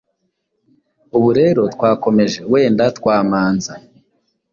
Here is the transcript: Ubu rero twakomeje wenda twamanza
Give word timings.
Ubu 1.17 1.29
rero 1.39 1.61
twakomeje 1.73 2.39
wenda 2.51 2.85
twamanza 2.97 3.73